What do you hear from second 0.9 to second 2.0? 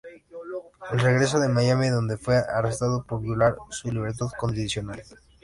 Él regresó a Miami,